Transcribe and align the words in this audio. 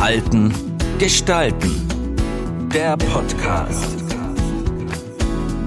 Halten, 0.00 0.50
Gestalten. 0.98 1.86
Der 2.72 2.96
Podcast. 2.96 3.98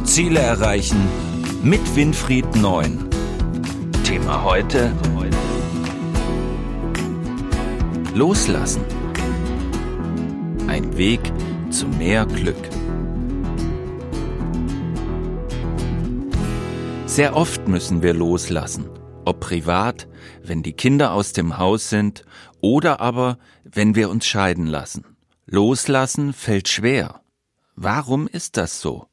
Ziele 0.06 0.40
erreichen 0.40 0.98
mit 1.62 1.96
Winfried 1.96 2.56
Neun. 2.56 3.10
Thema 4.04 4.44
heute. 4.44 4.92
Loslassen. 8.16 8.82
Ein 10.68 10.98
Weg 10.98 11.22
zu 11.70 11.88
mehr 11.88 12.26
Glück. 12.26 12.56
Sehr 17.06 17.36
oft 17.36 17.68
müssen 17.68 18.02
wir 18.02 18.16
loslassen, 18.16 18.90
ob 19.26 19.40
privat, 19.40 20.08
wenn 20.44 20.64
die 20.64 20.74
Kinder 20.74 21.14
aus 21.14 21.34
dem 21.34 21.58
Haus 21.58 21.90
sind 21.90 22.24
oder 22.62 23.00
aber, 23.00 23.38
wenn 23.64 23.96
wir 23.96 24.10
uns 24.10 24.26
scheiden 24.26 24.68
lassen. 24.68 25.06
Loslassen 25.46 26.34
fällt 26.34 26.70
schwer. 26.70 27.22
Warum 27.76 28.28
ist 28.28 28.58
das 28.58 28.80
so? 28.80 29.08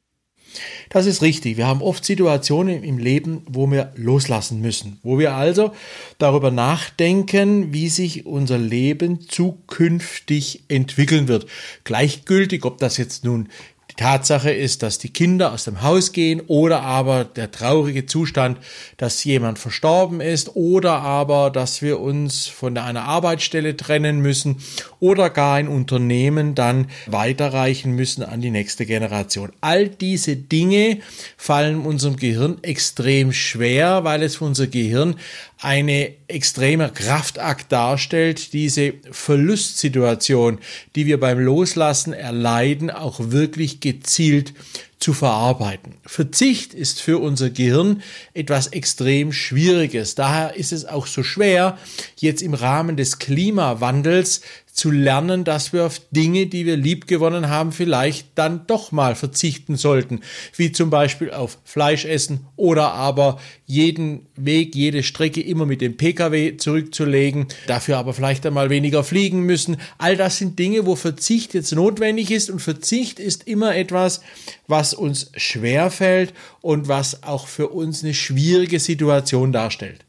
Das 0.89 1.07
ist 1.07 1.23
richtig. 1.23 1.57
Wir 1.57 1.67
haben 1.67 1.83
oft 1.83 2.05
Situationen 2.05 2.83
im 2.83 2.99
Leben, 2.99 3.43
wo 3.49 3.71
wir 3.71 3.93
loslassen 3.97 4.61
müssen, 4.61 4.99
wo 5.03 5.19
wir 5.19 5.35
also 5.35 5.73
darüber 6.19 6.51
nachdenken, 6.51 7.73
wie 7.73 7.89
sich 7.89 8.27
unser 8.27 8.59
Leben 8.59 9.21
zukünftig 9.21 10.65
entwickeln 10.69 11.29
wird. 11.29 11.47
Gleichgültig, 11.85 12.65
ob 12.65 12.79
das 12.79 12.97
jetzt 12.97 13.25
nun 13.25 13.49
Tatsache 13.97 14.51
ist, 14.51 14.83
dass 14.83 14.99
die 14.99 15.13
Kinder 15.13 15.53
aus 15.53 15.65
dem 15.65 15.83
Haus 15.83 16.13
gehen 16.13 16.41
oder 16.47 16.83
aber 16.83 17.25
der 17.25 17.51
traurige 17.51 18.07
Zustand, 18.07 18.59
dass 18.97 19.25
jemand 19.25 19.59
verstorben 19.59 20.21
ist 20.21 20.57
oder 20.57 21.01
aber, 21.01 21.51
dass 21.51 21.83
wir 21.83 22.01
uns 22.01 22.47
von 22.47 22.77
einer 22.79 23.05
Arbeitsstelle 23.05 23.77
trennen 23.77 24.21
müssen 24.21 24.57
oder 25.01 25.31
gar 25.31 25.57
ein 25.57 25.69
Unternehmen 25.69 26.55
dann 26.55 26.89
weiterreichen 27.07 27.93
müssen 27.93 28.23
an 28.23 28.41
die 28.41 28.51
nächste 28.51 28.87
Generation. 28.87 29.53
All 29.61 29.89
diese 29.89 30.37
Dinge 30.37 30.99
fallen 31.37 31.81
unserem 31.81 32.17
Gehirn 32.17 32.59
extrem 32.63 33.33
schwer, 33.33 34.05
weil 34.05 34.23
es 34.23 34.37
für 34.37 34.45
unser 34.45 34.67
Gehirn 34.67 35.17
eine 35.63 36.13
extremer 36.27 36.89
Kraftakt 36.89 37.71
darstellt, 37.71 38.53
diese 38.55 38.95
Verlustsituation, 39.11 40.59
die 40.97 41.07
wir 41.07 41.21
beim 41.21 41.39
Loslassen 41.39 42.15
erleiden, 42.15 42.91
auch 42.91 43.21
wirklich 43.21 43.81
gezielt 43.93 44.53
zu 45.01 45.15
verarbeiten. 45.15 45.95
Verzicht 46.05 46.75
ist 46.75 47.01
für 47.01 47.19
unser 47.19 47.49
Gehirn 47.51 48.03
etwas 48.35 48.69
extrem 48.69 49.33
Schwieriges. 49.33 50.15
Daher 50.15 50.57
ist 50.57 50.73
es 50.73 50.85
auch 50.85 51.07
so 51.07 51.23
schwer, 51.23 51.79
jetzt 52.17 52.43
im 52.43 52.53
Rahmen 52.53 52.97
des 52.97 53.19
Klimawandels 53.19 54.43
zu 54.73 54.91
lernen, 54.91 55.45
dass 55.45 55.73
wir 55.73 55.85
auf 55.85 56.01
Dinge, 56.11 56.47
die 56.47 56.65
wir 56.65 56.77
liebgewonnen 56.77 57.49
haben, 57.49 57.73
vielleicht 57.73 58.29
dann 58.37 58.67
doch 58.67 58.93
mal 58.93 59.15
verzichten 59.15 59.77
sollten, 59.77 60.21
wie 60.57 60.73
zum 60.73 60.91
Beispiel 60.91 61.33
auf 61.33 61.59
Fleisch 61.65 62.05
essen 62.05 62.47
oder 62.57 62.93
aber 62.93 63.39
jeden 63.67 64.27
Weg, 64.37 64.75
jede 64.75 65.03
Strecke 65.03 65.41
immer 65.41 65.67
mit 65.67 65.81
dem 65.81 65.97
Pkw 65.97 66.57
zurückzulegen, 66.57 67.49
dafür 67.67 67.99
aber 67.99 68.15
vielleicht 68.15 68.47
einmal 68.47 68.71
weniger 68.71 69.05
fliegen 69.05 69.41
müssen. 69.41 69.77
All 69.99 70.17
das 70.17 70.39
sind 70.39 70.59
Dinge, 70.59 70.87
wo 70.87 70.97
Verzicht 70.97 71.55
jetzt 71.55 71.73
notwendig 71.73 72.31
ist 72.31 72.51
und 72.51 72.61
Verzicht 72.61 73.21
ist 73.21 73.47
immer 73.47 73.77
etwas, 73.77 74.23
was 74.67 74.90
uns 74.95 75.31
schwerfällt 75.37 76.35
und 76.61 76.89
was 76.89 77.23
auch 77.23 77.47
für 77.47 77.69
uns 77.69 78.03
eine 78.03 78.15
schwierige 78.15 78.81
Situation 78.81 79.53
darstellt. 79.53 80.05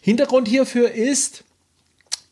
Hintergrund 0.00 0.48
hierfür 0.48 0.90
ist, 0.90 1.44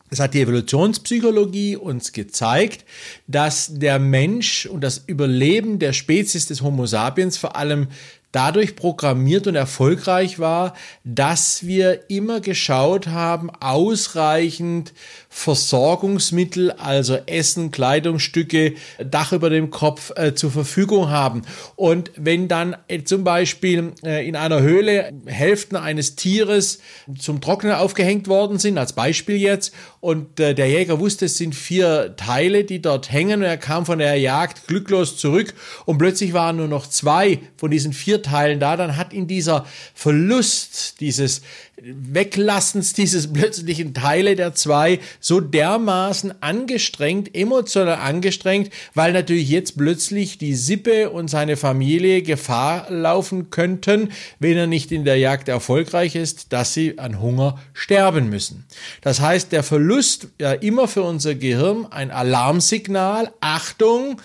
es 0.09 0.19
hat 0.19 0.33
die 0.33 0.41
Evolutionspsychologie 0.41 1.75
uns 1.75 2.13
gezeigt, 2.13 2.85
dass 3.27 3.71
der 3.73 3.99
Mensch 3.99 4.65
und 4.65 4.81
das 4.81 5.03
Überleben 5.05 5.79
der 5.79 5.91
Spezies 5.91 6.45
des 6.45 6.61
Homo 6.61 6.85
sapiens 6.85 7.37
vor 7.37 7.57
allem 7.57 7.87
dadurch 8.37 8.75
programmiert 8.75 9.47
und 9.47 9.55
erfolgreich 9.55 10.37
war, 10.37 10.75
dass 11.03 11.65
wir 11.65 12.07
immer 12.07 12.39
geschaut 12.39 13.07
haben, 13.07 13.49
ausreichend 13.49 14.93
Versorgungsmittel, 15.29 16.71
also 16.71 17.17
Essen, 17.25 17.71
Kleidungsstücke, 17.71 18.75
Dach 19.03 19.33
über 19.33 19.49
dem 19.49 19.71
Kopf 19.71 20.11
äh, 20.15 20.35
zur 20.35 20.51
Verfügung 20.51 21.09
haben. 21.09 21.41
Und 21.75 22.11
wenn 22.15 22.47
dann 22.47 22.75
äh, 22.87 23.03
zum 23.03 23.23
Beispiel 23.23 23.93
äh, 24.03 24.27
in 24.27 24.35
einer 24.35 24.61
Höhle 24.61 25.13
Hälften 25.25 25.75
eines 25.75 26.15
Tieres 26.15 26.79
zum 27.17 27.41
Trocknen 27.41 27.73
aufgehängt 27.73 28.27
worden 28.27 28.59
sind, 28.59 28.77
als 28.77 28.93
Beispiel 28.93 29.37
jetzt, 29.37 29.73
und 29.99 30.39
äh, 30.39 30.53
der 30.53 30.69
Jäger 30.69 30.99
wusste, 30.99 31.25
es 31.25 31.37
sind 31.37 31.55
vier 31.55 32.15
Teile, 32.17 32.63
die 32.63 32.81
dort 32.81 33.11
hängen, 33.11 33.41
und 33.41 33.47
er 33.47 33.57
kam 33.57 33.85
von 33.85 33.97
der 33.99 34.15
Jagd 34.15 34.67
glücklos 34.67 35.17
zurück 35.17 35.55
und 35.85 35.97
plötzlich 35.97 36.33
waren 36.33 36.57
nur 36.57 36.67
noch 36.67 36.87
zwei 36.87 37.39
von 37.57 37.71
diesen 37.71 37.93
vier 37.93 38.21
Teilen 38.27 38.59
da, 38.59 38.77
dann 38.77 38.97
hat 38.97 39.13
ihn 39.13 39.27
dieser 39.27 39.65
Verlust, 39.93 40.99
dieses 40.99 41.41
Weglassens 41.79 42.93
dieses 42.93 43.31
plötzlichen 43.31 43.93
Teile 43.93 44.35
der 44.35 44.55
zwei 44.55 44.99
so 45.19 45.39
dermaßen 45.39 46.41
angestrengt, 46.41 47.35
emotional 47.35 47.99
angestrengt, 47.99 48.71
weil 48.95 49.13
natürlich 49.13 49.49
jetzt 49.49 49.77
plötzlich 49.77 50.39
die 50.39 50.55
Sippe 50.55 51.11
und 51.11 51.27
seine 51.27 51.55
Familie 51.55 52.23
Gefahr 52.23 52.89
laufen 52.89 53.51
könnten, 53.51 54.09
wenn 54.39 54.57
er 54.57 54.65
nicht 54.65 54.91
in 54.91 55.05
der 55.05 55.17
Jagd 55.17 55.49
erfolgreich 55.49 56.15
ist, 56.15 56.51
dass 56.51 56.73
sie 56.73 56.97
an 56.97 57.21
Hunger 57.21 57.59
sterben 57.73 58.27
müssen. 58.27 58.65
Das 59.01 59.21
heißt, 59.21 59.51
der 59.51 59.61
Verlust 59.61 60.29
ja 60.41 60.53
immer 60.53 60.87
für 60.87 61.03
unser 61.03 61.35
Gehirn 61.35 61.85
ein 61.91 62.09
Alarmsignal, 62.09 63.31
Achtung, 63.39 64.19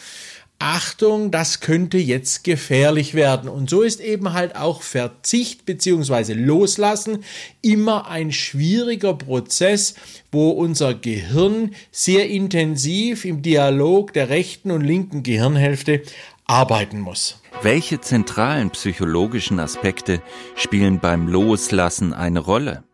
Achtung, 0.62 1.32
das 1.32 1.58
könnte 1.58 1.98
jetzt 1.98 2.44
gefährlich 2.44 3.14
werden. 3.14 3.50
Und 3.50 3.68
so 3.68 3.82
ist 3.82 4.00
eben 4.00 4.32
halt 4.32 4.54
auch 4.54 4.82
Verzicht 4.82 5.66
beziehungsweise 5.66 6.34
Loslassen 6.34 7.24
immer 7.62 8.06
ein 8.06 8.30
schwieriger 8.30 9.14
Prozess, 9.14 9.96
wo 10.30 10.50
unser 10.50 10.94
Gehirn 10.94 11.74
sehr 11.90 12.30
intensiv 12.30 13.24
im 13.24 13.42
Dialog 13.42 14.12
der 14.12 14.28
rechten 14.28 14.70
und 14.70 14.82
linken 14.82 15.24
Gehirnhälfte 15.24 16.02
arbeiten 16.46 17.00
muss. 17.00 17.40
Welche 17.62 18.00
zentralen 18.00 18.70
psychologischen 18.70 19.58
Aspekte 19.58 20.22
spielen 20.54 21.00
beim 21.00 21.26
Loslassen 21.26 22.12
eine 22.12 22.38
Rolle? 22.38 22.84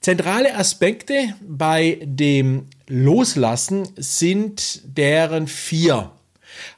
Zentrale 0.00 0.56
Aspekte 0.56 1.34
bei 1.40 2.00
dem 2.02 2.66
Loslassen 2.88 3.88
sind 3.96 4.82
deren 4.98 5.46
vier. 5.46 6.10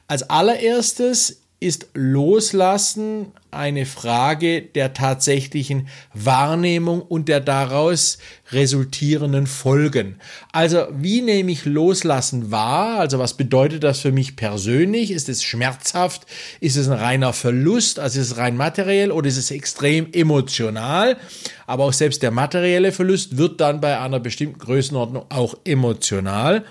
Als 0.07 0.29
allererstes 0.29 1.41
ist 1.59 1.87
Loslassen 1.93 3.31
eine 3.49 3.85
Frage 3.87 4.61
der 4.61 4.93
tatsächlichen 4.93 5.87
Wahrnehmung 6.13 7.01
und 7.01 7.27
der 7.27 7.39
daraus 7.39 8.19
resultierenden 8.51 9.47
Folgen. 9.47 10.17
Also 10.51 10.85
wie 10.91 11.21
nehme 11.21 11.51
ich 11.51 11.65
Loslassen 11.65 12.51
wahr? 12.51 12.99
Also 12.99 13.17
was 13.17 13.35
bedeutet 13.35 13.83
das 13.83 13.99
für 13.99 14.11
mich 14.11 14.35
persönlich? 14.35 15.09
Ist 15.09 15.29
es 15.29 15.43
schmerzhaft? 15.43 16.27
Ist 16.59 16.75
es 16.75 16.87
ein 16.87 16.99
reiner 16.99 17.33
Verlust? 17.33 17.97
Also 17.99 18.19
ist 18.19 18.31
es 18.33 18.37
rein 18.37 18.57
materiell 18.57 19.11
oder 19.11 19.27
ist 19.27 19.37
es 19.37 19.49
extrem 19.49 20.11
emotional? 20.11 21.17
Aber 21.65 21.85
auch 21.85 21.93
selbst 21.93 22.21
der 22.21 22.31
materielle 22.31 22.91
Verlust 22.91 23.37
wird 23.37 23.59
dann 23.59 23.81
bei 23.81 23.99
einer 23.99 24.19
bestimmten 24.19 24.59
Größenordnung 24.59 25.25
auch 25.29 25.55
emotional. 25.63 26.65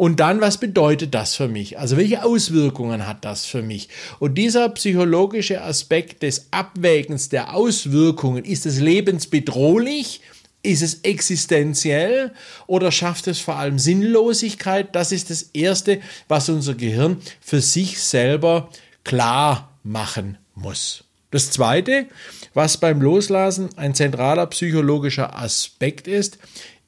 Und 0.00 0.18
dann, 0.18 0.40
was 0.40 0.56
bedeutet 0.56 1.12
das 1.12 1.34
für 1.34 1.46
mich? 1.46 1.78
Also 1.78 1.98
welche 1.98 2.24
Auswirkungen 2.24 3.06
hat 3.06 3.22
das 3.26 3.44
für 3.44 3.60
mich? 3.60 3.90
Und 4.18 4.36
dieser 4.36 4.70
psychologische 4.70 5.60
Aspekt 5.60 6.22
des 6.22 6.46
Abwägens 6.52 7.28
der 7.28 7.54
Auswirkungen, 7.54 8.46
ist 8.46 8.64
es 8.64 8.80
lebensbedrohlich? 8.80 10.22
Ist 10.62 10.80
es 10.80 11.00
existenziell 11.02 12.32
oder 12.66 12.92
schafft 12.92 13.26
es 13.26 13.40
vor 13.40 13.56
allem 13.56 13.78
Sinnlosigkeit? 13.78 14.88
Das 14.96 15.12
ist 15.12 15.28
das 15.28 15.42
Erste, 15.52 16.00
was 16.28 16.48
unser 16.48 16.76
Gehirn 16.76 17.18
für 17.42 17.60
sich 17.60 18.00
selber 18.00 18.70
klar 19.04 19.76
machen 19.82 20.38
muss. 20.54 21.04
Das 21.30 21.50
Zweite, 21.50 22.06
was 22.54 22.78
beim 22.78 23.02
Loslassen 23.02 23.68
ein 23.76 23.94
zentraler 23.94 24.46
psychologischer 24.46 25.38
Aspekt 25.38 26.08
ist, 26.08 26.38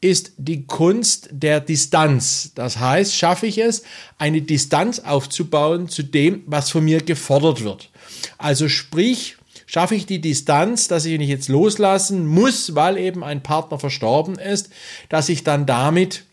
ist 0.02 0.32
die 0.36 0.66
Kunst 0.66 1.28
der 1.30 1.60
Distanz. 1.60 2.52
Das 2.54 2.78
heißt, 2.78 3.16
schaffe 3.16 3.46
ich 3.46 3.56
es, 3.58 3.84
eine 4.18 4.42
Distanz 4.42 4.98
aufzubauen 4.98 5.88
zu 5.88 6.02
dem, 6.02 6.42
was 6.46 6.70
von 6.70 6.84
mir 6.84 7.00
gefordert 7.00 7.62
wird. 7.62 7.90
Also 8.36 8.68
sprich, 8.68 9.36
schaffe 9.64 9.94
ich 9.94 10.04
die 10.04 10.20
Distanz, 10.20 10.88
dass 10.88 11.04
ich 11.04 11.16
mich 11.18 11.28
jetzt 11.28 11.48
loslassen 11.48 12.26
muss, 12.26 12.74
weil 12.74 12.98
eben 12.98 13.22
ein 13.22 13.42
Partner 13.44 13.78
verstorben 13.78 14.38
ist, 14.38 14.70
dass 15.08 15.28
ich 15.28 15.44
dann 15.44 15.66
damit 15.66 16.24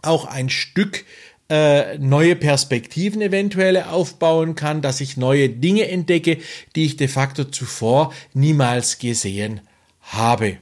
auch 0.00 0.24
ein 0.26 0.48
Stück 0.48 1.04
äh, 1.50 1.98
neue 1.98 2.36
Perspektiven 2.36 3.20
eventuell 3.20 3.82
aufbauen 3.82 4.54
kann, 4.54 4.82
dass 4.82 5.00
ich 5.00 5.16
neue 5.16 5.48
Dinge 5.48 5.88
entdecke, 5.88 6.38
die 6.76 6.84
ich 6.84 6.96
de 6.96 7.08
facto 7.08 7.44
zuvor 7.44 8.12
niemals 8.34 8.98
gesehen 8.98 9.62
habe. 10.00 10.58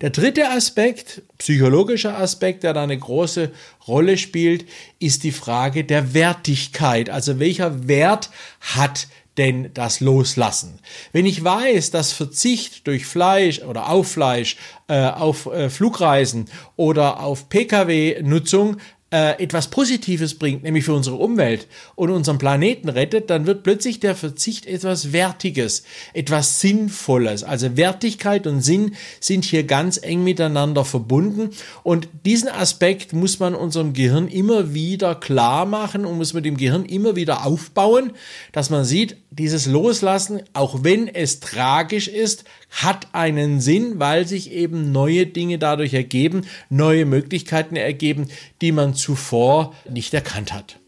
Der 0.00 0.10
dritte 0.10 0.50
Aspekt, 0.50 1.22
psychologischer 1.38 2.18
Aspekt, 2.18 2.62
der 2.62 2.72
da 2.72 2.82
eine 2.82 2.98
große 2.98 3.50
Rolle 3.86 4.16
spielt, 4.18 4.66
ist 4.98 5.24
die 5.24 5.32
Frage 5.32 5.84
der 5.84 6.14
Wertigkeit. 6.14 7.10
Also 7.10 7.38
welcher 7.38 7.88
Wert 7.88 8.30
hat 8.60 9.08
denn 9.38 9.70
das 9.72 10.00
Loslassen? 10.00 10.80
Wenn 11.12 11.26
ich 11.26 11.42
weiß, 11.42 11.90
dass 11.90 12.12
Verzicht 12.12 12.86
durch 12.86 13.06
Fleisch 13.06 13.60
oder 13.62 13.88
auf 13.88 14.10
Fleisch, 14.10 14.56
äh, 14.88 15.06
auf 15.06 15.46
äh, 15.46 15.70
Flugreisen 15.70 16.46
oder 16.76 17.20
auf 17.20 17.48
Pkw-Nutzung 17.48 18.78
äh, 19.10 19.42
etwas 19.42 19.68
Positives 19.68 20.34
bringt, 20.34 20.62
nämlich 20.64 20.84
für 20.84 20.92
unsere 20.92 21.16
Umwelt 21.16 21.66
und 21.94 22.10
unseren 22.10 22.36
Planeten 22.36 22.90
rettet, 22.90 23.30
dann 23.30 23.46
wird 23.46 23.62
plötzlich 23.62 24.00
der 24.00 24.14
Verzicht 24.14 24.66
etwas 24.66 25.12
Wertiges, 25.12 25.84
etwas 26.12 26.60
Sinnvolles. 26.60 27.42
Also 27.42 27.76
Wertigkeit 27.78 28.46
und 28.46 28.60
Sinn 28.60 28.94
sind 29.18 29.46
hier 29.46 29.64
ganz 29.64 29.98
eng 30.02 30.24
miteinander 30.24 30.84
verbunden 30.84 31.50
und 31.82 32.08
diesen 32.26 32.50
Aspekt 32.50 33.14
muss 33.14 33.38
man 33.38 33.54
unserem 33.54 33.94
Gehirn 33.94 34.28
immer 34.28 34.74
wieder 34.74 35.14
klar 35.14 35.64
machen 35.64 36.04
und 36.04 36.18
muss 36.18 36.34
mit 36.34 36.44
dem 36.44 36.58
Gehirn 36.58 36.84
immer 36.84 37.16
wieder 37.16 37.46
aufbauen, 37.46 38.12
dass 38.52 38.68
man 38.68 38.84
sieht, 38.84 39.16
dieses 39.30 39.66
Loslassen, 39.66 40.42
auch 40.52 40.84
wenn 40.84 41.08
es 41.08 41.40
tragisch 41.40 42.08
ist, 42.08 42.44
hat 42.70 43.08
einen 43.12 43.60
Sinn, 43.60 43.98
weil 43.98 44.26
sich 44.26 44.52
eben 44.52 44.92
neue 44.92 45.26
Dinge 45.26 45.58
dadurch 45.58 45.94
ergeben, 45.94 46.46
neue 46.68 47.04
Möglichkeiten 47.04 47.76
ergeben, 47.76 48.28
die 48.60 48.72
man 48.72 48.94
zuvor 48.94 49.74
nicht 49.88 50.12
erkannt 50.14 50.52
hat. 50.52 50.78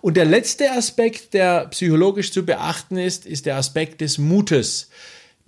Und 0.00 0.16
der 0.16 0.24
letzte 0.24 0.70
Aspekt, 0.72 1.34
der 1.34 1.66
psychologisch 1.68 2.32
zu 2.32 2.44
beachten 2.44 2.96
ist, 2.96 3.26
ist 3.26 3.46
der 3.46 3.56
Aspekt 3.56 4.00
des 4.00 4.18
Mutes. 4.18 4.88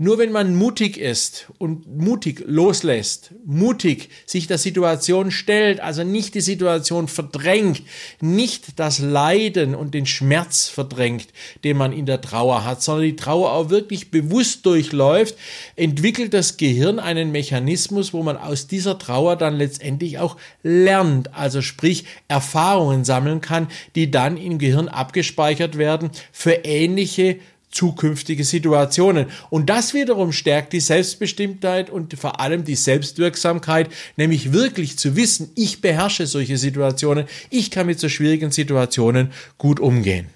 Nur 0.03 0.17
wenn 0.17 0.33
man 0.33 0.55
mutig 0.55 0.97
ist 0.97 1.53
und 1.59 1.87
mutig 1.95 2.43
loslässt, 2.47 3.35
mutig 3.45 4.09
sich 4.25 4.47
der 4.47 4.57
Situation 4.57 5.31
stellt, 5.31 5.81
also 5.81 6.05
nicht 6.05 6.35
die 6.35 6.41
Situation 6.41 7.07
verdrängt, 7.07 7.83
nicht 8.23 8.81
das 8.81 8.99
Leiden 8.99 9.75
und 9.75 9.93
den 9.93 10.07
Schmerz 10.07 10.69
verdrängt, 10.69 11.27
den 11.65 11.77
man 11.77 11.93
in 11.93 12.07
der 12.07 12.23
Trauer 12.23 12.65
hat, 12.65 12.83
sondern 12.83 13.05
die 13.05 13.17
Trauer 13.17 13.53
auch 13.53 13.69
wirklich 13.69 14.11
bewusst 14.11 14.65
durchläuft, 14.65 15.37
entwickelt 15.77 16.33
das 16.33 16.57
Gehirn 16.57 16.99
einen 16.99 17.31
Mechanismus, 17.31 18.15
wo 18.15 18.23
man 18.23 18.39
aus 18.39 18.69
dieser 18.69 18.99
Trauer 18.99 19.37
dann 19.37 19.59
letztendlich 19.59 20.19
auch 20.19 20.39
lernt, 20.63 21.35
also 21.35 21.61
sprich 21.61 22.07
Erfahrungen 22.27 23.05
sammeln 23.05 23.43
kann, 23.43 23.69
die 23.95 24.11
dann 24.11 24.39
im 24.39 24.57
Gehirn 24.57 24.89
abgespeichert 24.89 25.77
werden 25.77 26.09
für 26.33 26.53
ähnliche 26.65 27.37
zukünftige 27.71 28.45
Situationen. 28.45 29.27
Und 29.49 29.71
das 29.71 29.95
wiederum 29.95 30.33
stärkt 30.33 30.73
die 30.73 30.81
Selbstbestimmtheit 30.81 31.91
und 31.91 32.19
vor 32.19 32.41
allem 32.41 32.65
die 32.65 32.75
Selbstwirksamkeit, 32.75 33.91
nämlich 34.17 34.53
wirklich 34.53 34.99
zu 34.99 35.17
wissen, 35.17 35.51
ich 35.55 35.81
beherrsche 35.81 36.27
solche 36.27 36.59
Situationen, 36.59 37.27
ich 37.51 37.71
kann 37.71 37.87
mit 37.87 38.01
so 38.01 38.09
schwierigen 38.09 38.51
Situationen 38.51 39.31
gut 39.59 39.81
umgehen. 39.81 40.27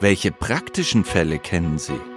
Welche 0.00 0.32
praktischen 0.32 1.04
Fälle 1.04 1.38
kennen 1.38 1.78
Sie? 1.78 2.09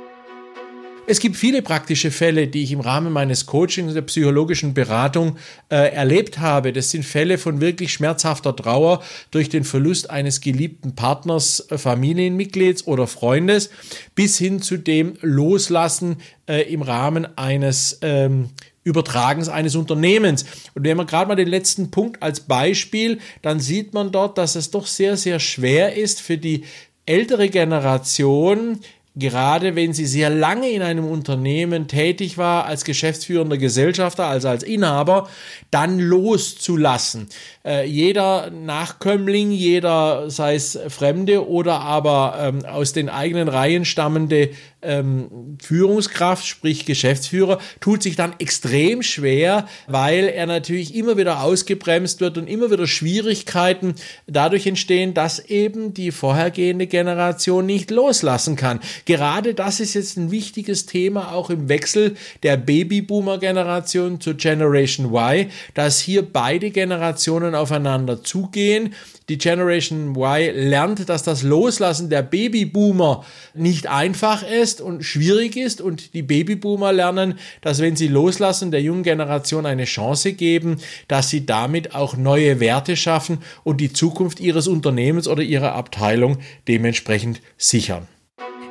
Es 1.06 1.20
gibt 1.20 1.36
viele 1.36 1.62
praktische 1.62 2.12
Fälle, 2.12 2.48
die 2.48 2.64
ich 2.64 2.72
im 2.72 2.80
Rahmen 2.80 3.12
meines 3.12 3.46
Coachings 3.46 3.90
und 3.90 3.94
der 3.94 4.04
psychologischen 4.04 4.74
Beratung 4.74 5.36
äh, 5.70 5.94
erlebt 5.94 6.40
habe. 6.40 6.72
Das 6.72 6.92
sind 6.92 7.04
Fälle 7.04 7.38
von 7.38 7.60
wirklich 7.60 7.92
schmerzhafter 7.92 8.56
Trauer 8.56 9.04
durch 9.30 9.50
den 9.50 9.66
Verlust 9.66 10.10
eines 10.10 10.40
geliebten 10.40 10.96
Partners, 10.96 11.68
äh, 11.70 11.78
Familienmitglieds 11.78 12.88
oder 12.88 13.08
Freundes, 13.08 13.70
bis 14.16 14.38
hin 14.38 14.62
zu 14.62 14.78
dem 14.78 15.16
Loslassen 15.20 16.18
äh, 16.48 16.72
im 16.72 16.82
Rahmen 16.82 17.38
eines 17.38 18.00
ähm, 18.02 18.52
Übertragens 18.86 19.50
eines 19.50 19.76
Unternehmens. 19.76 20.46
Und 20.74 20.86
wenn 20.86 20.96
man 20.96 21.08
gerade 21.08 21.28
mal 21.28 21.36
den 21.36 21.50
letzten 21.50 21.92
Punkt 21.92 22.24
als 22.24 22.40
Beispiel, 22.40 23.20
dann 23.42 23.60
sieht 23.60 23.94
man 23.94 24.14
dort, 24.14 24.38
dass 24.38 24.56
es 24.56 24.72
doch 24.72 24.88
sehr, 24.88 25.18
sehr 25.18 25.40
schwer 25.40 25.98
ist 25.98 26.22
für 26.22 26.38
die 26.38 26.64
ältere 27.06 27.50
Generation, 27.50 28.80
gerade 29.15 29.75
wenn 29.75 29.94
sie 29.94 30.06
sehr 30.06 30.30
lange 30.30 30.69
in 30.69 30.81
einem 30.81 31.06
Unternehmen 31.06 31.88
tätig 31.88 32.38
war, 32.38 32.65
als 32.65 32.83
geschäftsführender 32.83 33.57
Gesellschafter, 33.57 34.25
also 34.25 34.48
als 34.48 34.63
Inhaber, 34.63 35.30
dann 35.69 36.00
loszulassen. 36.00 37.30
Äh, 37.63 37.86
jeder 37.86 38.50
Nachkömmling, 38.50 39.51
jeder, 39.51 40.30
sei 40.30 40.56
es 40.56 40.80
Fremde 40.89 41.48
oder 41.48 41.81
aber 41.81 42.38
ähm, 42.39 42.65
aus 42.65 42.94
den 42.94 43.10
eigenen 43.10 43.48
Reihen 43.48 43.86
stammende 43.86 44.50
ähm, 44.83 45.57
Führungskraft, 45.62 46.45
sprich 46.45 46.85
Geschäftsführer, 46.85 47.59
tut 47.80 48.03
sich 48.03 48.15
dann 48.15 48.35
extrem 48.39 49.01
schwer, 49.01 49.68
weil 49.88 50.25
er 50.25 50.45
natürlich 50.45 50.95
immer 50.95 51.18
wieder 51.18 51.41
ausgebremst 51.41 52.21
wird 52.21 52.38
und 52.38 52.47
immer 52.47 52.71
wieder 52.71 52.88
Schwierigkeiten 52.88 53.95
dadurch 54.27 54.68
entstehen, 54.68 55.13
dass 55.13 55.39
eben 55.39 55.94
die 55.94 56.12
vorhergehende 56.12 56.88
Generation 56.88 57.65
nicht 57.65 57.91
loslassen 57.91 58.56
kann. 58.56 58.80
Gerade 59.06 59.53
das 59.53 59.80
ist 59.80 59.94
jetzt 59.94 60.18
ein 60.18 60.31
wichtiges 60.31 60.85
Thema 60.85 61.33
auch 61.33 61.50
im 61.50 61.69
Wechsel 61.69 62.15
der 62.44 62.57
Babyboomer-Generation 62.57 64.19
zur 64.19 64.35
Generation 64.35 65.13
Y, 65.13 65.50
dass 65.74 66.00
hier 66.00 66.21
beide 66.24 66.71
Generationen 66.71 67.56
aufeinander 67.56 68.24
zugehen 68.24 68.94
die 69.30 69.38
Generation 69.38 70.16
Y 70.16 70.52
lernt, 70.54 71.08
dass 71.10 71.24
das 71.24 71.44
Loslassen 71.44 72.10
der 72.10 72.22
Babyboomer 72.22 73.25
nicht 73.54 73.88
einfach 73.88 74.44
ist 74.44 74.81
und 74.81 75.04
schwierig 75.04 75.56
ist 75.56 75.81
und 75.81 76.14
die 76.14 76.24
Babyboomer 76.24 76.92
lernen, 76.92 77.40
dass 77.62 77.80
wenn 77.80 77.96
sie 77.96 78.08
loslassen, 78.08 78.72
der 78.72 78.81
jungen 78.81 79.04
Generation 79.04 79.66
eine 79.66 79.86
Chance 79.86 80.34
geben, 80.34 80.78
dass 81.08 81.30
sie 81.30 81.46
damit 81.46 81.96
auch 81.96 82.18
neue 82.18 82.60
Werte 82.60 82.96
schaffen 82.96 83.40
und 83.64 83.80
die 83.80 83.94
Zukunft 83.94 84.40
ihres 84.40 84.68
Unternehmens 84.68 85.28
oder 85.28 85.44
ihrer 85.44 85.74
Abteilung 85.74 86.38
dementsprechend 86.68 87.42
sichern. 87.58 88.08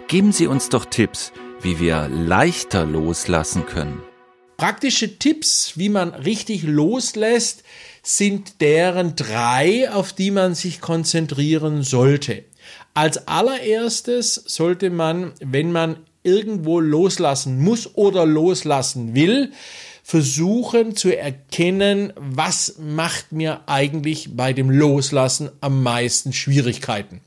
Geben 0.09 0.33
Sie 0.33 0.47
uns 0.47 0.69
doch 0.69 0.85
Tipps, 0.85 1.33
wie 1.63 1.81
wir 1.81 2.09
leichter 2.09 2.85
loslassen 2.85 3.65
können. 3.65 4.03
Praktische 4.59 5.19
Tipps, 5.19 5.73
wie 5.77 5.89
man 5.89 6.11
richtig 6.11 6.63
loslässt, 6.63 7.65
sind 8.03 8.61
deren 8.61 9.15
drei, 9.17 9.91
auf 9.91 10.13
die 10.13 10.31
man 10.31 10.55
sich 10.55 10.81
konzentrieren 10.81 11.83
sollte. 11.83 12.45
Als 12.95 13.29
allererstes 13.29 14.35
sollte 14.35 14.91
man, 14.91 15.33
wenn 15.41 15.73
man 15.73 15.97
irgendwo 16.23 16.81
loslassen 16.81 17.61
muss 17.61 17.95
oder 17.97 18.27
loslassen 18.27 19.15
will, 19.15 19.53
versuchen 20.03 20.97
zu 20.97 21.17
erkennen, 21.17 22.13
was 22.17 22.77
macht 22.79 23.33
mir 23.33 23.61
eigentlich 23.67 24.37
bei 24.37 24.53
dem 24.53 24.69
Loslassen 24.69 25.51
am 25.61 25.83
meisten 25.83 26.33
Schwierigkeiten. 26.33 27.21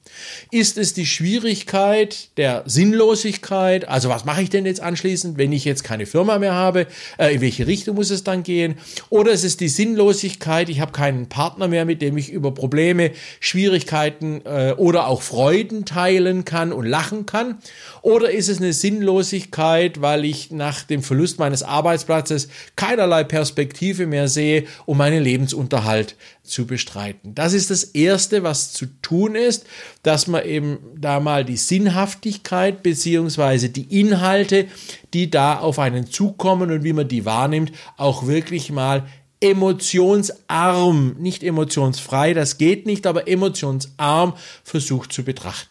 Ist 0.51 0.77
es 0.77 0.93
die 0.93 1.05
Schwierigkeit 1.05 2.29
der 2.37 2.63
Sinnlosigkeit? 2.65 3.87
Also 3.87 4.09
was 4.09 4.25
mache 4.25 4.41
ich 4.41 4.49
denn 4.49 4.65
jetzt 4.65 4.81
anschließend, 4.81 5.37
wenn 5.37 5.51
ich 5.51 5.65
jetzt 5.65 5.83
keine 5.83 6.05
Firma 6.05 6.37
mehr 6.37 6.53
habe? 6.53 6.87
Äh, 7.17 7.35
in 7.35 7.41
welche 7.41 7.67
Richtung 7.67 7.95
muss 7.95 8.11
es 8.11 8.23
dann 8.23 8.43
gehen? 8.43 8.75
Oder 9.09 9.31
ist 9.31 9.43
es 9.43 9.57
die 9.57 9.67
Sinnlosigkeit, 9.67 10.69
ich 10.69 10.79
habe 10.79 10.91
keinen 10.91 11.27
Partner 11.27 11.67
mehr, 11.67 11.85
mit 11.85 12.01
dem 12.01 12.17
ich 12.17 12.29
über 12.31 12.53
Probleme, 12.53 13.11
Schwierigkeiten 13.39 14.41
äh, 14.45 14.73
oder 14.77 15.07
auch 15.07 15.21
Freuden 15.21 15.85
teilen 15.85 16.45
kann 16.45 16.71
und 16.71 16.85
lachen 16.85 17.25
kann? 17.25 17.57
Oder 18.01 18.31
ist 18.31 18.49
es 18.49 18.59
eine 18.59 18.73
Sinnlosigkeit, 18.73 20.01
weil 20.01 20.25
ich 20.25 20.51
nach 20.51 20.83
dem 20.83 21.03
Verlust 21.03 21.39
meines 21.39 21.63
Arbeitsplatzes 21.63 22.47
keinerlei 22.75 23.23
Perspektive 23.23 24.05
mehr 24.05 24.27
sehe, 24.27 24.65
um 24.85 24.97
meinen 24.97 25.23
Lebensunterhalt 25.23 26.15
zu 26.43 26.65
bestreiten. 26.65 27.33
Das 27.33 27.53
ist 27.53 27.71
das 27.71 27.83
Erste, 27.83 28.43
was 28.43 28.73
zu 28.73 28.87
tun 29.01 29.35
ist, 29.35 29.65
dass 30.03 30.27
man 30.27 30.45
eben 30.45 30.79
da 30.97 31.19
mal 31.19 31.45
die 31.45 31.57
Sinnhaftigkeit 31.57 32.83
beziehungsweise 32.83 33.69
die 33.69 33.99
Inhalte, 33.99 34.67
die 35.13 35.29
da 35.29 35.59
auf 35.59 35.79
einen 35.79 36.09
zukommen 36.09 36.71
und 36.71 36.83
wie 36.83 36.93
man 36.93 37.07
die 37.07 37.25
wahrnimmt, 37.25 37.71
auch 37.97 38.27
wirklich 38.27 38.71
mal 38.71 39.05
emotionsarm, 39.39 41.15
nicht 41.19 41.43
emotionsfrei, 41.43 42.33
das 42.33 42.57
geht 42.57 42.85
nicht, 42.85 43.05
aber 43.05 43.27
emotionsarm 43.27 44.33
versucht 44.63 45.13
zu 45.13 45.23
betrachten. 45.23 45.69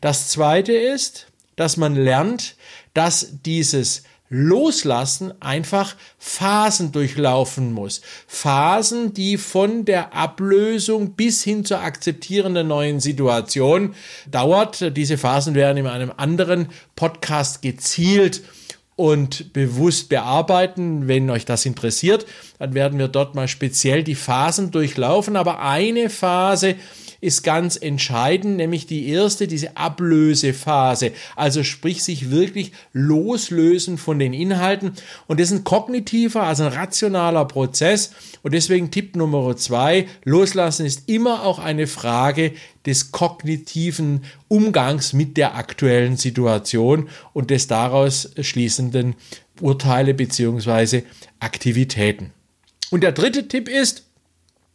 Das 0.00 0.28
Zweite 0.28 0.72
ist, 0.72 1.26
dass 1.56 1.76
man 1.76 1.96
lernt, 1.96 2.56
dass 2.94 3.28
dieses 3.44 4.04
Loslassen 4.30 5.32
einfach 5.40 5.96
Phasen 6.18 6.92
durchlaufen 6.92 7.72
muss. 7.72 8.02
Phasen, 8.26 9.14
die 9.14 9.38
von 9.38 9.84
der 9.84 10.14
Ablösung 10.14 11.12
bis 11.12 11.42
hin 11.42 11.64
zur 11.64 11.80
akzeptierenden 11.80 12.68
neuen 12.68 13.00
Situation 13.00 13.94
dauert. 14.30 14.96
Diese 14.96 15.16
Phasen 15.16 15.54
werden 15.54 15.78
in 15.78 15.86
einem 15.86 16.12
anderen 16.16 16.68
Podcast 16.94 17.62
gezielt 17.62 18.42
und 18.96 19.52
bewusst 19.52 20.08
bearbeiten. 20.08 21.06
Wenn 21.06 21.30
euch 21.30 21.44
das 21.44 21.64
interessiert, 21.64 22.26
dann 22.58 22.74
werden 22.74 22.98
wir 22.98 23.08
dort 23.08 23.34
mal 23.34 23.48
speziell 23.48 24.02
die 24.02 24.16
Phasen 24.16 24.72
durchlaufen. 24.72 25.36
Aber 25.36 25.60
eine 25.60 26.10
Phase 26.10 26.74
ist 27.20 27.42
ganz 27.42 27.76
entscheidend, 27.76 28.56
nämlich 28.56 28.86
die 28.86 29.08
erste, 29.08 29.48
diese 29.48 29.76
Ablösephase. 29.76 31.12
Also 31.34 31.64
sprich 31.64 32.04
sich 32.04 32.30
wirklich 32.30 32.72
loslösen 32.92 33.98
von 33.98 34.18
den 34.18 34.32
Inhalten. 34.32 34.92
Und 35.26 35.40
das 35.40 35.50
ist 35.50 35.58
ein 35.58 35.64
kognitiver, 35.64 36.44
also 36.44 36.64
ein 36.64 36.72
rationaler 36.72 37.44
Prozess. 37.44 38.12
Und 38.42 38.54
deswegen 38.54 38.90
Tipp 38.90 39.16
Nummer 39.16 39.56
zwei, 39.56 40.06
loslassen 40.24 40.86
ist 40.86 41.08
immer 41.08 41.44
auch 41.44 41.58
eine 41.58 41.86
Frage 41.86 42.52
des 42.86 43.10
kognitiven 43.10 44.24
Umgangs 44.46 45.12
mit 45.12 45.36
der 45.36 45.56
aktuellen 45.56 46.16
Situation 46.16 47.08
und 47.32 47.50
des 47.50 47.66
daraus 47.66 48.30
schließenden 48.40 49.14
Urteile 49.60 50.14
bzw. 50.14 51.02
Aktivitäten. 51.40 52.32
Und 52.90 53.02
der 53.02 53.12
dritte 53.12 53.48
Tipp 53.48 53.68
ist, 53.68 54.04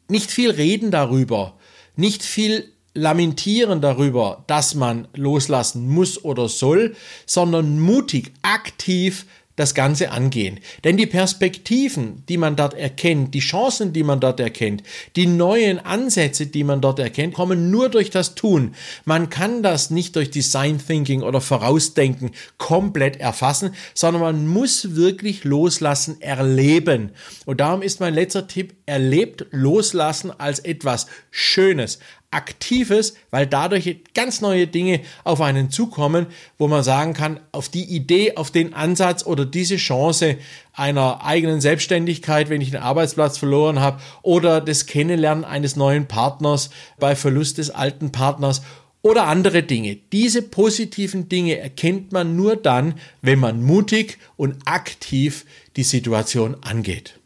nicht 0.10 0.30
viel 0.30 0.52
reden 0.52 0.92
darüber, 0.92 1.56
nicht 1.96 2.24
viel 2.24 2.74
lamentieren 2.94 3.82
darüber, 3.82 4.44
dass 4.48 4.76
man 4.76 5.08
loslassen 5.16 5.90
muss 5.90 6.24
oder 6.24 6.48
soll, 6.48 6.96
sondern 7.26 7.80
mutig, 7.80 8.32
aktiv 8.44 9.26
das 9.56 9.76
Ganze 9.76 10.12
angehen. 10.12 10.60
Denn 10.84 10.98
die 10.98 11.06
Perspektiven, 11.06 12.24
die 12.28 12.38
man 12.38 12.56
dort 12.56 12.74
erkennt, 12.74 13.34
die 13.34 13.40
Chancen, 13.40 13.94
die 13.94 14.04
man 14.04 14.20
dort 14.20 14.40
erkennt, 14.40 14.84
die 15.16 15.28
neuen 15.28 15.80
Ansätze, 15.80 16.48
die 16.48 16.64
man 16.64 16.82
dort 16.82 17.00
erkennt, 17.00 17.36
kommen 17.36 17.70
nur 17.70 17.90
durch 17.90 18.10
das 18.10 18.36
Tun. 18.36 18.74
Man 19.06 19.30
kann 19.30 19.62
das 19.62 19.92
nicht 19.92 20.16
durch 20.16 20.32
Design 20.32 20.80
Thinking 20.80 21.22
oder 21.22 21.42
Vorausdenken 21.42 22.32
komplett 22.58 23.18
erfassen, 23.18 23.76
sondern 23.94 24.22
man 24.22 24.48
muss 24.48 24.96
wirklich 24.96 25.44
loslassen, 25.44 26.20
erleben. 26.20 27.12
Und 27.46 27.60
darum 27.60 27.82
ist 27.82 28.00
mein 28.00 28.14
letzter 28.14 28.48
Tipp, 28.48 28.74
erlebt 28.86 29.46
loslassen 29.52 30.32
als 30.32 30.60
etwas 30.60 31.08
Schönes, 31.30 32.00
Aktives, 32.34 33.14
weil 33.32 33.48
dadurch 33.48 33.98
ganz 34.14 34.42
neue 34.42 34.68
Dinge 34.68 35.02
auf 35.24 35.42
einen 35.42 35.70
zukommen, 35.70 36.28
wo 36.58 36.68
man 36.68 36.84
sagen 36.84 37.14
kann, 37.14 37.40
auf 37.52 37.70
die 37.70 37.84
Idee, 37.84 38.36
auf 38.36 38.52
den 38.52 38.74
Ansatz 38.74 39.26
oder 39.26 39.46
diese 39.46 39.78
Chance 39.78 40.38
einer 40.74 41.24
eigenen 41.24 41.62
Selbstständigkeit, 41.62 42.50
wenn 42.50 42.62
ich 42.62 42.72
den 42.72 42.82
Arbeitsplatz 42.82 43.38
verloren 43.38 43.80
habe, 43.80 44.02
oder 44.22 44.60
das 44.60 44.86
Kennenlernen 44.86 45.46
eines 45.46 45.76
neuen 45.76 46.08
Partners 46.08 46.70
bei 47.00 47.16
Verlust 47.16 47.60
des 47.60 47.70
alten 47.70 48.12
Partners 48.12 48.62
oder 49.04 49.28
andere 49.28 49.64
Dinge. 49.64 49.98
Diese 50.12 50.42
positiven 50.42 51.30
Dinge 51.30 51.58
erkennt 51.58 52.12
man 52.12 52.36
nur 52.36 52.56
dann, 52.56 52.96
wenn 53.22 53.38
man 53.38 53.62
mutig 53.62 54.18
und 54.38 54.56
aktiv 54.66 55.46
die 55.76 55.84
Situation 55.84 56.56
angeht. 56.62 57.20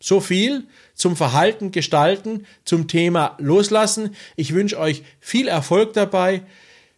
So 0.00 0.20
viel 0.20 0.64
zum 1.02 1.16
Verhalten 1.16 1.72
gestalten, 1.72 2.46
zum 2.64 2.86
Thema 2.86 3.34
Loslassen. 3.38 4.14
Ich 4.36 4.54
wünsche 4.54 4.78
euch 4.78 5.02
viel 5.18 5.48
Erfolg 5.48 5.94
dabei. 5.94 6.42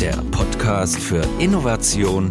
der 0.00 0.16
Podcast 0.30 0.98
für 0.98 1.22
Innovation, 1.38 2.30